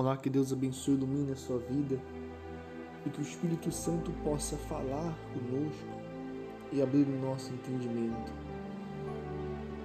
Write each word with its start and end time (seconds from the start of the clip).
Olá, 0.00 0.16
que 0.16 0.30
Deus 0.30 0.50
abençoe 0.50 0.94
e 0.94 0.96
ilumine 0.96 1.32
a 1.32 1.36
sua 1.36 1.58
vida 1.58 2.00
e 3.04 3.10
que 3.10 3.20
o 3.20 3.22
Espírito 3.22 3.70
Santo 3.70 4.10
possa 4.24 4.56
falar 4.56 5.14
conosco 5.34 5.84
e 6.72 6.80
abrir 6.80 7.06
o 7.06 7.20
nosso 7.20 7.52
entendimento. 7.52 8.32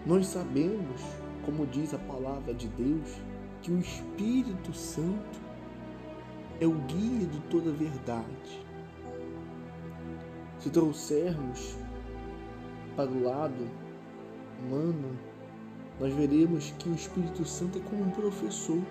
Nós 0.06 0.28
sabemos, 0.28 1.02
como 1.46 1.68
diz 1.68 1.94
a 1.94 1.98
palavra 1.98 2.54
de 2.54 2.70
Deus, 2.70 3.20
que 3.62 3.74
o 3.74 3.78
Espírito 3.78 4.74
Santo 4.74 5.42
é 6.62 6.66
o 6.66 6.76
guia 6.88 7.28
de 7.28 7.42
toda 7.50 7.72
a 7.72 7.74
verdade. 7.74 8.66
Se 10.60 10.70
trouxermos 10.70 11.78
para 12.96 13.12
o 13.12 13.22
lado 13.22 13.70
humano, 14.64 15.20
nós 16.00 16.14
veremos 16.14 16.74
que 16.80 16.88
o 16.88 16.96
Espírito 16.96 17.44
Santo 17.44 17.80
é 17.80 17.82
como 17.82 18.06
um 18.06 18.12
professor. 18.12 18.82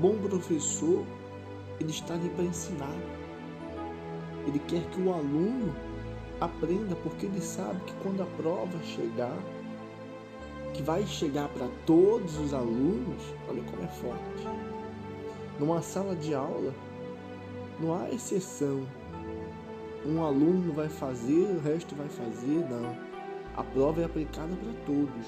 Bom 0.00 0.16
professor, 0.18 1.04
ele 1.78 1.90
está 1.90 2.14
ali 2.14 2.28
para 2.30 2.44
ensinar. 2.44 2.96
Ele 4.46 4.58
quer 4.60 4.82
que 4.90 5.00
o 5.00 5.12
aluno 5.12 5.74
aprenda, 6.40 6.96
porque 6.96 7.26
ele 7.26 7.40
sabe 7.40 7.80
que 7.82 7.92
quando 8.02 8.22
a 8.22 8.26
prova 8.26 8.78
chegar, 8.82 9.36
que 10.72 10.82
vai 10.82 11.06
chegar 11.06 11.48
para 11.48 11.68
todos 11.84 12.38
os 12.38 12.54
alunos, 12.54 13.22
olha 13.48 13.62
como 13.62 13.82
é 13.82 13.88
forte. 13.88 14.48
Numa 15.58 15.82
sala 15.82 16.16
de 16.16 16.34
aula, 16.34 16.74
não 17.78 17.94
há 17.94 18.08
exceção. 18.10 18.86
Um 20.06 20.24
aluno 20.24 20.72
vai 20.72 20.88
fazer, 20.88 21.56
o 21.56 21.60
resto 21.60 21.94
vai 21.94 22.08
fazer, 22.08 22.66
não 22.70 23.10
a 23.56 23.62
prova 23.62 24.00
é 24.00 24.04
aplicada 24.04 24.54
para 24.56 24.72
todos, 24.86 25.26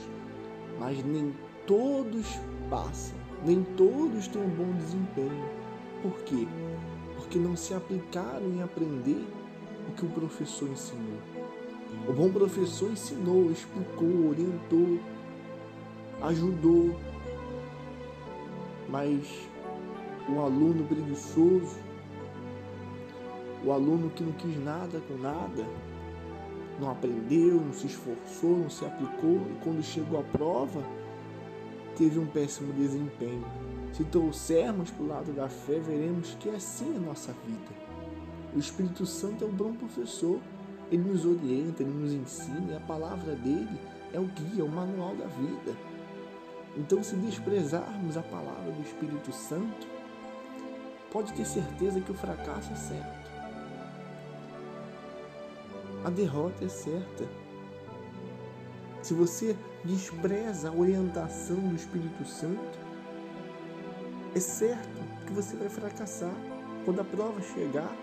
mas 0.79 1.05
nem 1.05 1.35
todos 1.67 2.27
passam, 2.71 3.19
nem 3.45 3.63
todos 3.77 4.29
têm 4.29 4.43
um 4.43 4.49
bom 4.49 4.73
desempenho. 4.73 5.49
Por 6.03 6.13
quê? 6.25 6.47
Porque 7.17 7.39
não 7.39 7.57
se 7.57 7.75
aplicaram 7.75 8.47
em 8.47 8.63
aprender 8.63 9.27
o 9.89 9.93
que 9.93 10.05
o 10.05 10.11
professor 10.11 10.69
ensinou. 10.69 11.19
O 12.09 12.13
bom 12.13 12.31
professor 12.31 12.91
ensinou, 12.91 13.51
explicou, 13.51 14.29
orientou, 14.29 14.99
ajudou, 16.23 16.97
mas 18.89 19.49
o 20.29 20.41
aluno 20.41 20.85
preguiçoso, 20.85 21.77
o 23.65 23.73
aluno 23.73 24.11
que 24.11 24.23
não 24.23 24.33
quis 24.33 24.63
nada 24.65 25.01
com 25.07 25.17
nada, 25.19 25.67
não 26.81 26.91
aprendeu, 26.91 27.61
não 27.61 27.73
se 27.73 27.87
esforçou, 27.87 28.59
não 28.59 28.71
se 28.71 28.85
aplicou 28.85 29.37
e 29.37 29.59
quando 29.63 29.83
chegou 29.83 30.19
a 30.19 30.23
prova, 30.23 30.83
teve 31.97 32.19
um 32.19 32.27
péssimo 32.27 32.73
desempenho. 32.73 33.45
Se 33.93 34.05
trouxermos 34.05 34.91
para 34.91 35.05
o 35.05 35.09
lado 35.09 35.33
da 35.33 35.49
fé, 35.49 35.79
veremos 35.79 36.37
que 36.41 36.49
é 36.49 36.57
assim 36.57 36.97
a 36.97 37.01
nossa 37.01 37.33
vida. 37.47 37.83
O 38.55 38.59
Espírito 38.59 39.07
Santo 39.07 39.45
é 39.45 39.47
um 39.47 39.53
bom 39.53 39.75
professor, 39.75 40.39
ele 40.91 41.03
nos 41.03 41.25
orienta, 41.25 41.83
ele 41.83 41.93
nos 41.93 42.13
ensina, 42.13 42.73
e 42.73 42.77
a 42.77 42.81
palavra 42.81 43.35
dele 43.35 43.79
é 44.13 44.21
o 44.21 44.25
guia, 44.25 44.63
é 44.63 44.65
o 44.65 44.69
manual 44.69 45.15
da 45.15 45.27
vida. 45.27 45.77
Então, 46.77 47.03
se 47.03 47.17
desprezarmos 47.17 48.17
a 48.17 48.23
palavra 48.23 48.73
do 48.73 48.83
Espírito 48.83 49.33
Santo, 49.33 49.87
pode 51.11 51.33
ter 51.35 51.45
certeza 51.45 52.01
que 52.01 52.11
o 52.11 52.15
fracasso 52.15 52.73
é 52.73 52.77
certo 52.77 53.23
a 56.05 56.11
derrota 56.11 56.65
é 56.65 56.69
certa. 56.69 57.29
Se 59.03 59.15
você 59.15 59.57
despreza 59.85 60.69
a 60.69 60.73
orientação 60.73 61.57
do 61.57 61.75
Espírito 61.75 62.25
Santo, 62.25 62.79
é 64.35 64.41
certo 64.41 65.03
que 65.27 65.33
você 65.33 65.57
vai 65.57 65.69
fracassar. 65.69 66.35
Quando 66.85 67.01
a 67.01 67.05
prova 67.05 67.41
chegar, 67.41 67.95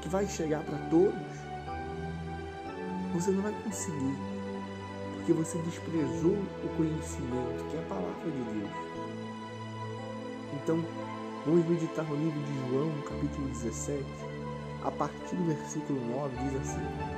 que 0.00 0.08
vai 0.08 0.26
chegar 0.26 0.62
para 0.64 0.78
todos, 0.88 1.14
você 3.12 3.30
não 3.30 3.42
vai 3.42 3.52
conseguir, 3.62 4.16
porque 5.16 5.32
você 5.32 5.58
desprezou 5.58 6.36
o 6.64 6.76
conhecimento, 6.76 7.64
que 7.70 7.76
é 7.76 7.80
a 7.80 7.86
palavra 7.88 8.30
de 8.30 8.30
Deus. 8.30 8.70
Então, 10.54 10.84
vamos 11.44 11.66
meditar 11.66 12.04
no 12.04 12.16
livro 12.16 12.40
de 12.40 12.70
João, 12.70 12.90
capítulo 13.02 13.48
17 13.48 14.04
a 14.86 14.90
partir 14.92 15.34
do 15.34 15.44
versículo 15.44 16.00
9, 16.12 16.36
diz 16.36 16.60
assim: 16.60 17.15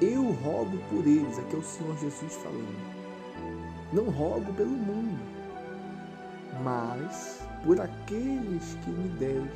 Eu 0.00 0.30
rogo 0.30 0.78
por 0.90 1.04
eles, 1.04 1.38
aqui 1.40 1.56
é 1.56 1.58
o 1.58 1.62
Senhor 1.62 1.98
Jesus 1.98 2.34
falando. 2.36 2.98
Não 3.92 4.04
rogo 4.04 4.52
pelo 4.52 4.70
mundo, 4.70 5.18
mas 6.62 7.42
por 7.64 7.80
aqueles 7.80 8.78
que 8.84 8.90
me 8.90 9.08
des, 9.08 9.50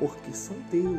porque 0.00 0.32
são 0.32 0.56
teus. 0.72 0.98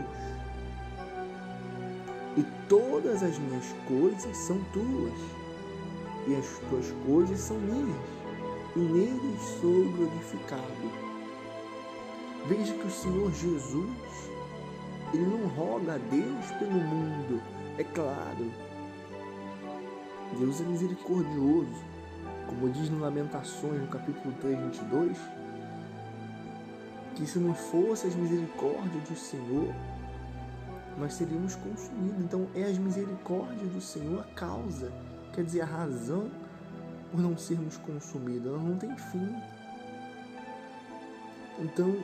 E 2.37 2.45
todas 2.69 3.23
as 3.23 3.37
minhas 3.37 3.75
coisas 3.85 4.37
são 4.37 4.57
tuas, 4.71 5.19
e 6.25 6.35
as 6.35 6.47
tuas 6.69 6.93
coisas 7.05 7.39
são 7.41 7.57
minhas, 7.57 7.97
e 8.73 8.79
neles 8.79 9.41
sou 9.59 9.83
glorificado. 9.97 11.09
Veja 12.47 12.73
que 12.73 12.87
o 12.87 12.91
Senhor 12.91 13.29
Jesus 13.33 14.31
ele 15.13 15.25
não 15.25 15.47
roga 15.47 15.95
a 15.95 15.97
Deus 15.97 16.51
pelo 16.59 16.71
mundo, 16.71 17.41
é 17.77 17.83
claro. 17.83 18.51
Deus 20.37 20.61
é 20.61 20.63
misericordioso, 20.63 21.83
como 22.47 22.69
diz 22.69 22.89
no 22.89 22.99
Lamentações, 22.99 23.81
no 23.81 23.87
capítulo 23.87 24.33
3, 24.41 24.59
22, 24.59 25.17
que 27.15 27.25
se 27.25 27.39
não 27.39 27.53
fosse 27.53 28.07
as 28.07 28.15
misericórdias 28.15 29.09
do 29.09 29.15
Senhor, 29.15 29.73
nós 30.97 31.13
seríamos 31.13 31.55
consumidos. 31.55 32.23
Então, 32.23 32.47
é 32.53 32.63
as 32.63 32.77
misericórdias 32.77 33.71
do 33.71 33.81
Senhor 33.81 34.19
a 34.19 34.33
causa, 34.35 34.91
quer 35.33 35.43
dizer, 35.43 35.61
a 35.61 35.65
razão 35.65 36.29
por 37.11 37.19
não 37.19 37.37
sermos 37.37 37.77
consumidos. 37.77 38.45
Ela 38.45 38.61
não 38.61 38.77
tem 38.77 38.95
fim. 38.95 39.35
Então, 41.57 41.95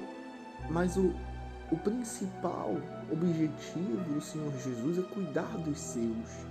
mas 0.70 0.98
o, 0.98 1.14
o 1.72 1.78
principal 1.78 2.76
objetivo 3.12 4.14
do 4.14 4.22
Senhor 4.22 4.52
Jesus 4.59 5.00
é 5.00 5.02
cuidar 5.02 5.58
dos 5.58 5.80
seus. 5.80 6.46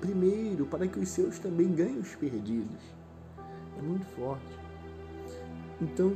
Primeiro, 0.00 0.66
para 0.66 0.86
que 0.86 0.98
os 0.98 1.08
seus 1.08 1.38
também 1.38 1.72
ganhem 1.72 1.98
os 1.98 2.14
perdidos. 2.16 2.82
É 3.78 3.82
muito 3.82 4.04
forte. 4.14 4.58
Então, 5.80 6.12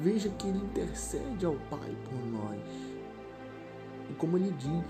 veja 0.00 0.28
que 0.28 0.46
ele 0.46 0.58
intercede 0.58 1.44
ao 1.44 1.56
Pai 1.70 1.96
por 2.04 2.26
nós. 2.26 2.60
E 4.10 4.14
como 4.14 4.36
ele 4.36 4.52
diz, 4.52 4.84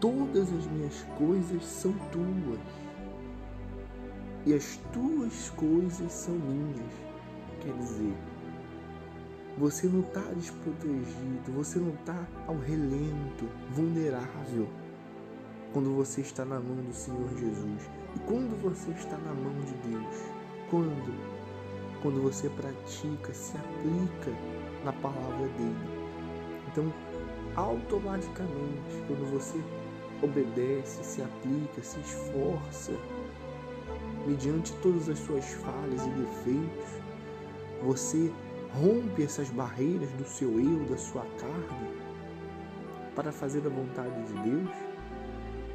todas 0.00 0.50
as 0.52 0.66
minhas 0.68 1.04
coisas 1.18 1.64
são 1.64 1.92
tuas. 2.10 2.60
E 4.46 4.54
as 4.54 4.78
tuas 4.94 5.50
coisas 5.50 6.10
são 6.10 6.34
minhas. 6.34 6.92
Quer 7.60 7.76
dizer, 7.76 8.14
você 9.58 9.86
não 9.86 10.00
está 10.00 10.20
desprotegido, 10.34 11.52
você 11.54 11.78
não 11.78 11.94
está 11.94 12.26
ao 12.46 12.56
relento, 12.58 13.48
vulnerável 13.70 14.68
quando 15.72 15.94
você 15.94 16.20
está 16.20 16.44
na 16.44 16.60
mão 16.60 16.76
do 16.76 16.92
Senhor 16.92 17.28
Jesus. 17.36 17.90
E 18.14 18.18
quando 18.20 18.60
você 18.60 18.90
está 18.90 19.16
na 19.16 19.32
mão 19.32 19.58
de 19.60 19.74
Deus? 19.88 20.16
Quando? 20.70 21.12
Quando 22.02 22.22
você 22.22 22.48
pratica, 22.50 23.32
se 23.32 23.56
aplica 23.56 24.30
na 24.84 24.92
palavra 24.92 25.48
dele. 25.48 26.02
Então, 26.70 26.92
automaticamente, 27.56 29.02
quando 29.06 29.30
você 29.30 29.58
obedece, 30.22 31.02
se 31.04 31.22
aplica, 31.22 31.82
se 31.82 32.00
esforça, 32.00 32.92
mediante 34.26 34.72
todas 34.82 35.08
as 35.08 35.18
suas 35.18 35.44
falhas 35.54 36.06
e 36.06 36.10
defeitos, 36.10 37.02
você 37.82 38.32
rompe 38.74 39.22
essas 39.22 39.50
barreiras 39.50 40.10
do 40.12 40.24
seu 40.24 40.58
eu, 40.58 40.84
da 40.86 40.96
sua 40.96 41.24
carne, 41.38 41.88
para 43.14 43.30
fazer 43.30 43.66
a 43.66 43.70
vontade 43.70 44.22
de 44.24 44.50
Deus, 44.50 44.70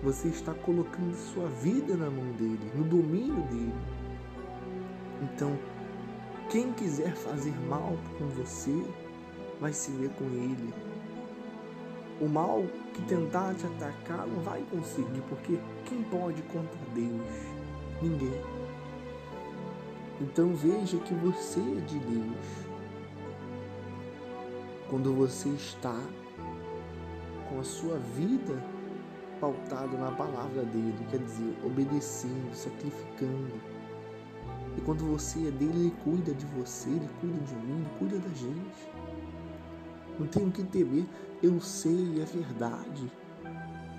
você 0.02 0.28
está 0.30 0.54
colocando 0.54 1.16
sua 1.16 1.48
vida 1.48 1.96
na 1.96 2.10
mão 2.10 2.32
dele, 2.34 2.72
no 2.76 2.84
domínio 2.84 3.42
dele. 3.44 3.74
Então, 5.22 5.58
quem 6.50 6.72
quiser 6.74 7.14
fazer 7.16 7.54
mal 7.68 7.98
com 8.18 8.28
você, 8.30 8.84
vai 9.60 9.74
se 9.74 9.92
ver 9.92 10.10
com 10.12 10.26
ele. 10.26 10.74
O 12.20 12.28
mal 12.28 12.64
que 12.94 13.02
tentar 13.04 13.54
te 13.56 13.66
atacar 13.66 14.26
não 14.28 14.42
vai 14.42 14.64
conseguir, 14.72 15.22
porque 15.30 15.60
quem 15.86 16.02
pode 16.04 16.42
contra 16.44 16.80
Deus? 16.94 17.22
Ninguém. 18.02 18.42
Então 20.20 20.56
veja 20.56 20.98
que 20.98 21.14
você 21.14 21.60
é 21.60 21.82
de 21.82 22.00
Deus 22.00 22.67
quando 24.90 25.14
você 25.14 25.50
está 25.50 26.00
com 27.50 27.60
a 27.60 27.64
sua 27.64 27.98
vida 28.16 28.64
pautada 29.40 29.98
na 29.98 30.12
palavra 30.12 30.64
dele, 30.64 31.06
quer 31.10 31.20
dizer, 31.20 31.58
obedecendo, 31.64 32.54
sacrificando, 32.54 33.54
E 34.78 34.82
quando 34.82 35.06
você 35.06 35.48
é 35.48 35.52
dele, 35.52 35.80
ele 35.80 35.94
cuida 36.04 36.34
de 36.34 36.46
você, 36.46 36.90
ele 36.90 37.10
cuida 37.20 37.40
de 37.40 37.56
mim, 37.56 37.80
ele 37.80 37.90
cuida 37.98 38.20
da 38.20 38.30
gente. 38.30 38.90
Não 40.20 40.28
tenho 40.28 40.52
que 40.52 40.64
temer, 40.64 41.06
eu 41.42 41.60
sei, 41.60 42.22
é 42.22 42.26
verdade. 42.26 43.12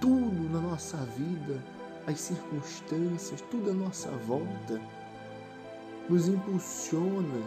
Tudo 0.01 0.51
na 0.51 0.61
nossa 0.61 0.97
vida, 0.99 1.63
as 2.07 2.21
circunstâncias, 2.21 3.41
tudo 3.51 3.71
à 3.71 3.75
nossa 3.75 4.09
volta, 4.11 4.81
nos 6.09 6.29
impulsiona, 6.29 7.43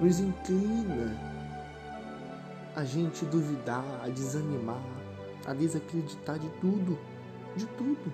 nos 0.00 0.20
inclina 0.20 1.41
a 2.74 2.84
gente 2.84 3.24
duvidar, 3.26 3.84
a 4.02 4.08
desanimar, 4.08 4.82
a 5.46 5.52
desacreditar 5.52 6.38
de 6.38 6.48
tudo, 6.60 6.98
de 7.56 7.66
tudo, 7.66 8.12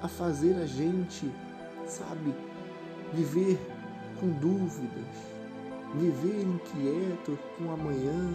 a 0.00 0.08
fazer 0.08 0.54
a 0.54 0.66
gente, 0.66 1.30
sabe, 1.86 2.34
viver 3.12 3.58
com 4.20 4.28
dúvidas, 4.28 5.16
viver 5.94 6.42
inquieto 6.42 7.38
com 7.58 7.72
amanhã, 7.72 8.34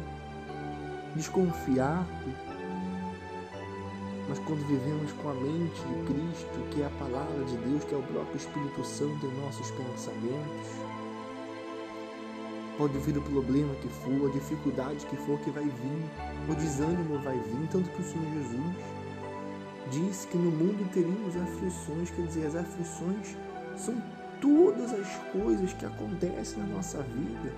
desconfiado. 1.15 2.07
Mas 4.27 4.39
quando 4.39 4.68
vivemos 4.68 5.12
com 5.13 5.30
a 5.30 5.33
mente 5.33 5.81
de 5.81 6.13
Cristo, 6.13 6.69
que 6.71 6.81
é 6.81 6.86
a 6.86 6.89
palavra 7.00 7.45
de 7.45 7.56
Deus, 7.57 7.83
que 7.86 7.95
é 7.95 7.98
o 7.98 8.04
próprio 8.04 8.36
Espírito 8.36 8.83
Santo 8.83 9.25
em 9.25 9.42
nossos 9.42 9.71
pensamentos, 9.71 10.68
pode 12.77 12.97
vir 13.00 13.18
o 13.18 13.21
problema 13.21 13.74
que 13.75 13.88
for, 13.89 14.29
a 14.29 14.31
dificuldade 14.31 15.06
que 15.06 15.15
for 15.18 15.39
que 15.39 15.50
vai 15.50 15.63
vir, 15.63 16.51
o 16.51 16.56
desânimo 16.56 17.19
vai 17.19 17.38
vir, 17.39 17.68
tanto 17.71 17.89
que 17.89 18.01
o 18.01 18.06
Senhor 18.06 18.31
Jesus 18.33 18.75
disse 19.89 20.27
que 20.27 20.38
no 20.38 20.51
mundo 20.51 20.89
teríamos 20.91 21.35
aflições, 21.35 22.12
quer 22.12 22.25
dizer, 22.27 22.47
as 22.47 22.56
aflições 22.56 23.38
são 23.75 23.95
todas 24.41 24.94
as 24.94 25.07
coisas 25.31 25.74
que 25.74 25.85
acontecem 25.85 26.59
na 26.59 26.75
nossa 26.75 27.01
vida, 27.01 27.53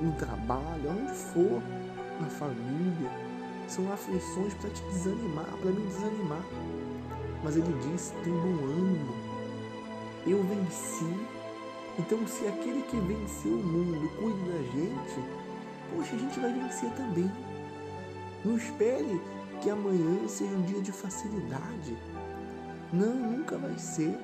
no 0.00 0.12
trabalho, 0.12 0.90
onde 0.90 1.12
for, 1.12 1.62
na 2.20 2.28
família, 2.28 3.10
são 3.66 3.90
aflições 3.92 4.54
para 4.54 4.70
te 4.70 4.82
desanimar, 4.84 5.46
para 5.60 5.70
me 5.70 5.86
desanimar. 5.86 6.44
Mas 7.42 7.56
ele 7.56 7.72
disse: 7.90 8.12
tem 8.24 8.32
bom 8.32 8.64
ânimo, 8.64 9.14
eu 10.26 10.42
venci. 10.44 11.37
Então, 11.98 12.24
se 12.28 12.46
aquele 12.46 12.82
que 12.82 12.96
venceu 12.96 13.52
o 13.52 13.62
mundo 13.62 14.08
cuida 14.16 14.52
da 14.52 14.62
gente, 14.70 15.28
poxa, 15.90 16.14
a 16.14 16.18
gente 16.18 16.38
vai 16.38 16.52
vencer 16.52 16.90
também. 16.92 17.30
Não 18.44 18.56
espere 18.56 19.20
que 19.60 19.68
amanhã 19.68 20.28
seja 20.28 20.54
um 20.54 20.62
dia 20.62 20.80
de 20.80 20.92
facilidade. 20.92 21.96
Não, 22.92 23.14
nunca 23.14 23.58
vai 23.58 23.76
ser. 23.78 24.16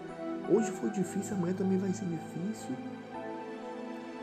Hoje 0.48 0.70
foi 0.70 0.90
difícil, 0.90 1.36
amanhã 1.36 1.54
também 1.54 1.78
vai 1.78 1.92
ser 1.92 2.04
difícil. 2.04 2.76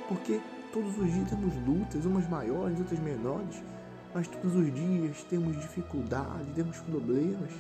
Porque 0.08 0.40
todos 0.72 0.98
os 0.98 1.12
dias 1.12 1.30
temos 1.30 1.54
lutas, 1.68 2.06
umas 2.06 2.30
maiores, 2.30 2.80
outras 2.80 3.00
menores, 3.00 3.62
mas 4.14 4.28
todos 4.28 4.56
os 4.56 4.74
dias 4.74 5.24
temos 5.30 5.58
dificuldade, 5.58 6.46
temos 6.56 6.78
problemas. 6.78 7.52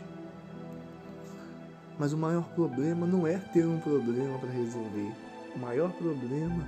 Mas 1.99 2.13
o 2.13 2.17
maior 2.17 2.47
problema 2.55 3.05
não 3.05 3.27
é 3.27 3.37
ter 3.37 3.65
um 3.65 3.79
problema 3.79 4.39
para 4.39 4.49
resolver. 4.49 5.31
O 5.56 5.59
maior 5.59 5.92
problema 5.92 6.68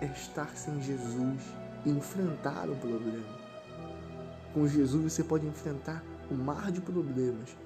é 0.00 0.06
estar 0.06 0.56
sem 0.56 0.80
Jesus 0.82 1.42
e 1.84 1.90
enfrentar 1.90 2.68
o 2.68 2.76
problema. 2.76 3.44
Com 4.52 4.66
Jesus 4.66 5.12
você 5.12 5.22
pode 5.22 5.46
enfrentar 5.46 6.02
o 6.30 6.34
mar 6.34 6.72
de 6.72 6.80
problemas, 6.80 7.56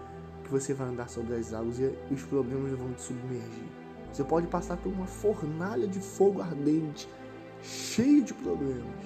que 0.45 0.51
você 0.51 0.75
vai 0.75 0.89
andar 0.89 1.09
sobre 1.09 1.35
as 1.37 1.53
águas 1.53 1.79
e 1.79 1.95
os 2.11 2.23
problemas 2.25 2.73
vão 2.79 2.93
te 2.93 3.03
submergir. 3.03 3.69
Você 4.13 4.25
pode 4.25 4.47
passar 4.47 4.77
por 4.77 4.93
uma 4.93 5.07
fornalha 5.07 5.87
de 5.87 6.01
fogo 6.01 6.43
ardente, 6.43 7.09
cheia 7.63 8.23
de 8.23 8.35
problemas. 8.35 9.05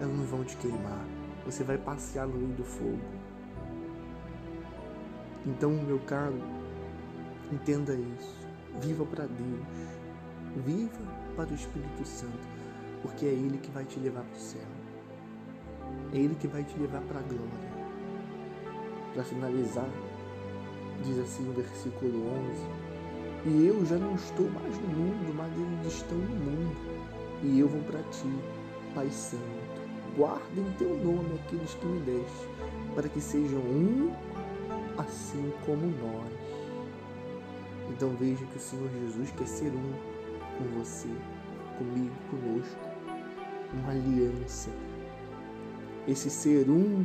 Elas 0.00 0.16
não 0.16 0.24
vão 0.24 0.44
te 0.44 0.56
queimar. 0.56 1.04
Você 1.44 1.64
vai 1.64 1.78
passear 1.78 2.26
no 2.26 2.34
meio 2.34 2.54
do 2.54 2.64
fogo. 2.64 3.00
Então, 5.46 5.70
meu 5.70 5.98
caro, 6.00 6.40
entenda 7.50 7.94
isso. 7.94 8.37
Viva 8.80 9.04
para 9.04 9.26
Deus. 9.26 9.66
Viva 10.64 10.90
para 11.36 11.50
o 11.50 11.54
Espírito 11.54 12.06
Santo, 12.06 12.46
porque 13.02 13.26
é 13.26 13.30
Ele 13.30 13.58
que 13.58 13.70
vai 13.70 13.84
te 13.84 13.98
levar 13.98 14.22
para 14.22 14.36
o 14.36 14.40
céu. 14.40 14.66
É 16.12 16.16
Ele 16.16 16.34
que 16.34 16.46
vai 16.46 16.62
te 16.64 16.78
levar 16.78 17.00
para 17.02 17.18
a 17.18 17.22
glória. 17.22 17.68
Para 19.14 19.24
finalizar, 19.24 19.88
diz 21.04 21.18
assim 21.18 21.48
o 21.48 21.52
versículo 21.52 22.26
11: 23.44 23.46
E 23.46 23.66
eu 23.66 23.84
já 23.84 23.96
não 23.96 24.14
estou 24.14 24.48
mais 24.50 24.78
no 24.78 24.88
mundo, 24.88 25.34
mas 25.36 25.52
eles 25.56 25.94
estão 25.94 26.18
no 26.18 26.36
mundo. 26.36 26.76
E 27.42 27.58
eu 27.58 27.68
vou 27.68 27.82
para 27.82 28.02
ti, 28.04 28.32
Pai 28.94 29.10
Santo. 29.10 29.42
Guarda 30.16 30.60
em 30.60 30.72
teu 30.78 30.96
nome 30.98 31.38
aqueles 31.44 31.74
que 31.74 31.86
me 31.86 32.00
deste, 32.00 32.48
para 32.94 33.08
que 33.08 33.20
sejam 33.20 33.60
um, 33.60 34.12
assim 34.98 35.52
como 35.64 35.86
nós. 35.86 36.47
Então 37.98 38.10
veja 38.10 38.46
que 38.46 38.56
o 38.56 38.60
Senhor 38.60 38.88
Jesus 38.90 39.32
quer 39.32 39.48
ser 39.48 39.72
um 39.72 39.92
com 40.56 40.78
você, 40.78 41.08
comigo, 41.76 42.14
conosco. 42.30 42.78
Uma 43.72 43.90
aliança. 43.90 44.70
Esse 46.06 46.30
ser 46.30 46.70
um 46.70 47.04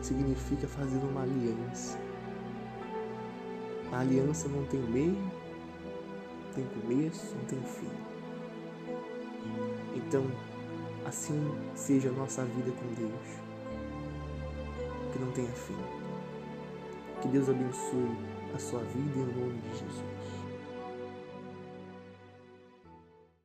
significa 0.00 0.68
fazer 0.68 0.98
uma 0.98 1.22
aliança. 1.22 1.98
A 3.90 3.98
aliança 3.98 4.46
não 4.46 4.64
tem 4.66 4.78
meio, 4.82 5.16
não 5.16 6.52
tem 6.54 6.64
começo, 6.80 7.34
não 7.34 7.44
tem 7.46 7.60
fim. 7.62 7.90
Então, 9.96 10.24
assim 11.04 11.52
seja 11.74 12.10
a 12.10 12.12
nossa 12.12 12.44
vida 12.44 12.70
com 12.70 12.86
Deus, 12.94 13.40
que 15.12 15.18
não 15.18 15.32
tenha 15.32 15.50
fim. 15.50 15.76
Que 17.20 17.26
Deus 17.26 17.48
abençoe 17.48 18.37
a 18.54 18.58
sua 18.58 18.80
vida 18.80 19.18
em 19.20 19.26
nome 19.26 19.60
de 19.60 19.70
Jesus. 19.78 20.17